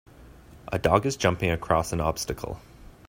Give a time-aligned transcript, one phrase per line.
[0.69, 2.59] A dog is jumping across an obstacle.